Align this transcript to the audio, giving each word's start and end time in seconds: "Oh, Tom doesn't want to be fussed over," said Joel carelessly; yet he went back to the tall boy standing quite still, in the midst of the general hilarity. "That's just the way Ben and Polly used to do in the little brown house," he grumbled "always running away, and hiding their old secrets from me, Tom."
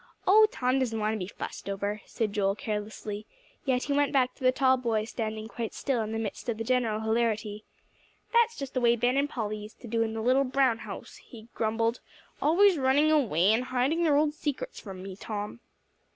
"Oh, 0.25 0.47
Tom 0.51 0.79
doesn't 0.79 0.99
want 0.99 1.13
to 1.13 1.19
be 1.19 1.27
fussed 1.27 1.69
over," 1.69 2.01
said 2.07 2.33
Joel 2.33 2.55
carelessly; 2.55 3.27
yet 3.65 3.83
he 3.83 3.93
went 3.93 4.11
back 4.11 4.33
to 4.33 4.43
the 4.43 4.51
tall 4.51 4.75
boy 4.75 5.03
standing 5.05 5.47
quite 5.47 5.75
still, 5.75 6.01
in 6.01 6.11
the 6.11 6.17
midst 6.17 6.49
of 6.49 6.57
the 6.57 6.63
general 6.63 7.01
hilarity. 7.01 7.65
"That's 8.33 8.57
just 8.57 8.73
the 8.73 8.81
way 8.81 8.95
Ben 8.95 9.15
and 9.15 9.29
Polly 9.29 9.57
used 9.59 9.79
to 9.81 9.87
do 9.87 10.01
in 10.01 10.15
the 10.15 10.21
little 10.21 10.43
brown 10.43 10.79
house," 10.79 11.17
he 11.17 11.49
grumbled 11.53 11.99
"always 12.41 12.79
running 12.79 13.11
away, 13.11 13.53
and 13.53 13.65
hiding 13.65 14.03
their 14.03 14.17
old 14.17 14.33
secrets 14.33 14.79
from 14.79 15.03
me, 15.03 15.15
Tom." 15.15 15.59